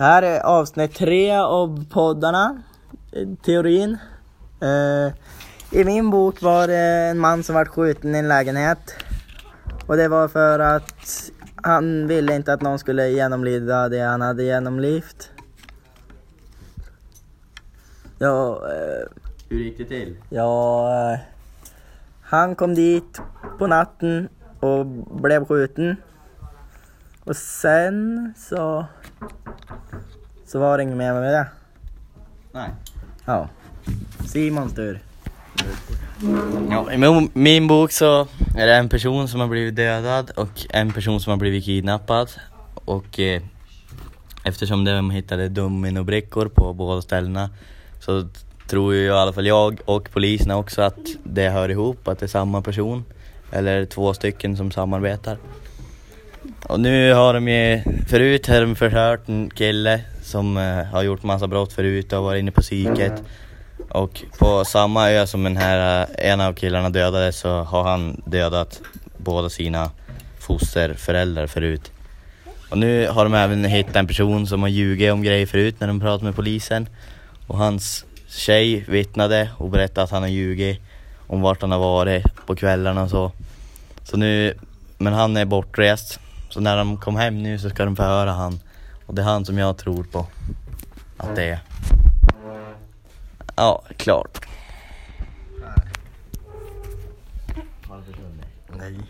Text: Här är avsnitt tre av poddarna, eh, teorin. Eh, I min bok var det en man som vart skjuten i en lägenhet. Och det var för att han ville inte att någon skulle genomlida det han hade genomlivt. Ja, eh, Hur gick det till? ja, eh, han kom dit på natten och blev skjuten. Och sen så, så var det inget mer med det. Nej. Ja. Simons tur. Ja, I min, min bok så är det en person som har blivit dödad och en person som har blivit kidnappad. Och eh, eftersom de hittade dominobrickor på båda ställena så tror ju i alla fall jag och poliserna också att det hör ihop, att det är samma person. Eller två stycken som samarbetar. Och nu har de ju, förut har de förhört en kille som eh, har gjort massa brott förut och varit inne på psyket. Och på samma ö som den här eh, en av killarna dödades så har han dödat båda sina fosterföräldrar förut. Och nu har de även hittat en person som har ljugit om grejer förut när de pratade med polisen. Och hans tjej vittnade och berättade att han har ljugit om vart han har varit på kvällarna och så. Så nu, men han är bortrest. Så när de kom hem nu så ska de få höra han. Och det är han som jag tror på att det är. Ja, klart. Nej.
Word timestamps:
Här 0.00 0.22
är 0.22 0.40
avsnitt 0.40 0.94
tre 0.94 1.36
av 1.36 1.84
poddarna, 1.90 2.62
eh, 3.12 3.28
teorin. 3.42 3.98
Eh, 4.60 5.12
I 5.80 5.84
min 5.84 6.10
bok 6.10 6.42
var 6.42 6.66
det 6.66 7.10
en 7.10 7.18
man 7.18 7.42
som 7.42 7.54
vart 7.54 7.68
skjuten 7.68 8.14
i 8.14 8.18
en 8.18 8.28
lägenhet. 8.28 8.78
Och 9.86 9.96
det 9.96 10.08
var 10.08 10.28
för 10.28 10.58
att 10.58 11.30
han 11.62 12.06
ville 12.06 12.36
inte 12.36 12.52
att 12.52 12.62
någon 12.62 12.78
skulle 12.78 13.08
genomlida 13.08 13.88
det 13.88 14.00
han 14.00 14.20
hade 14.20 14.42
genomlivt. 14.42 15.30
Ja, 18.18 18.62
eh, 18.68 19.08
Hur 19.48 19.58
gick 19.58 19.78
det 19.78 19.84
till? 19.84 20.16
ja, 20.30 21.12
eh, 21.12 21.18
han 22.22 22.54
kom 22.54 22.74
dit 22.74 23.20
på 23.58 23.66
natten 23.66 24.28
och 24.60 24.86
blev 25.20 25.44
skjuten. 25.46 25.96
Och 27.24 27.36
sen 27.36 28.34
så, 28.36 28.86
så 30.46 30.58
var 30.58 30.76
det 30.76 30.82
inget 30.82 30.96
mer 30.96 31.12
med 31.12 31.22
det. 31.22 31.46
Nej. 32.52 32.70
Ja. 33.24 33.48
Simons 34.26 34.74
tur. 34.74 35.00
Ja, 36.70 36.92
I 36.92 36.98
min, 36.98 37.30
min 37.32 37.66
bok 37.66 37.92
så 37.92 38.28
är 38.56 38.66
det 38.66 38.74
en 38.74 38.88
person 38.88 39.28
som 39.28 39.40
har 39.40 39.48
blivit 39.48 39.76
dödad 39.76 40.30
och 40.30 40.66
en 40.70 40.92
person 40.92 41.20
som 41.20 41.30
har 41.30 41.38
blivit 41.38 41.64
kidnappad. 41.64 42.30
Och 42.84 43.20
eh, 43.20 43.42
eftersom 44.44 44.84
de 44.84 45.10
hittade 45.10 45.48
dominobrickor 45.48 46.48
på 46.48 46.72
båda 46.72 47.02
ställena 47.02 47.50
så 48.00 48.28
tror 48.66 48.94
ju 48.94 49.04
i 49.04 49.10
alla 49.10 49.32
fall 49.32 49.46
jag 49.46 49.80
och 49.84 50.10
poliserna 50.12 50.56
också 50.56 50.82
att 50.82 50.98
det 51.24 51.48
hör 51.48 51.68
ihop, 51.68 52.08
att 52.08 52.18
det 52.18 52.26
är 52.26 52.28
samma 52.28 52.62
person. 52.62 53.04
Eller 53.52 53.84
två 53.84 54.14
stycken 54.14 54.56
som 54.56 54.70
samarbetar. 54.70 55.38
Och 56.62 56.80
nu 56.80 57.12
har 57.12 57.34
de 57.34 57.48
ju, 57.48 57.82
förut 58.08 58.46
har 58.46 58.60
de 58.60 58.76
förhört 58.76 59.28
en 59.28 59.50
kille 59.50 60.00
som 60.22 60.56
eh, 60.56 60.84
har 60.84 61.02
gjort 61.02 61.22
massa 61.22 61.46
brott 61.46 61.72
förut 61.72 62.12
och 62.12 62.24
varit 62.24 62.40
inne 62.40 62.50
på 62.50 62.60
psyket. 62.60 63.22
Och 63.88 64.22
på 64.38 64.64
samma 64.64 65.10
ö 65.10 65.26
som 65.26 65.44
den 65.44 65.56
här 65.56 66.02
eh, 66.02 66.30
en 66.30 66.40
av 66.40 66.52
killarna 66.52 66.90
dödades 66.90 67.38
så 67.38 67.62
har 67.62 67.84
han 67.84 68.22
dödat 68.26 68.80
båda 69.16 69.48
sina 69.48 69.90
fosterföräldrar 70.38 71.46
förut. 71.46 71.92
Och 72.70 72.78
nu 72.78 73.08
har 73.08 73.24
de 73.24 73.34
även 73.34 73.64
hittat 73.64 73.96
en 73.96 74.06
person 74.06 74.46
som 74.46 74.62
har 74.62 74.68
ljugit 74.68 75.12
om 75.12 75.22
grejer 75.22 75.46
förut 75.46 75.80
när 75.80 75.86
de 75.86 76.00
pratade 76.00 76.24
med 76.24 76.36
polisen. 76.36 76.88
Och 77.46 77.58
hans 77.58 78.04
tjej 78.28 78.84
vittnade 78.88 79.50
och 79.56 79.70
berättade 79.70 80.04
att 80.04 80.10
han 80.10 80.22
har 80.22 80.28
ljugit 80.28 80.80
om 81.26 81.40
vart 81.40 81.60
han 81.60 81.70
har 81.70 81.78
varit 81.78 82.46
på 82.46 82.56
kvällarna 82.56 83.02
och 83.02 83.10
så. 83.10 83.32
Så 84.04 84.16
nu, 84.16 84.54
men 84.98 85.12
han 85.12 85.36
är 85.36 85.44
bortrest. 85.44 86.20
Så 86.50 86.60
när 86.60 86.76
de 86.76 86.96
kom 86.96 87.16
hem 87.16 87.42
nu 87.42 87.58
så 87.58 87.70
ska 87.70 87.84
de 87.84 87.96
få 87.96 88.02
höra 88.02 88.32
han. 88.32 88.60
Och 89.06 89.14
det 89.14 89.22
är 89.22 89.26
han 89.26 89.44
som 89.44 89.58
jag 89.58 89.78
tror 89.78 90.04
på 90.04 90.26
att 91.16 91.36
det 91.36 91.44
är. 91.44 91.60
Ja, 93.56 93.82
klart. 93.96 94.46
Nej. 98.78 99.00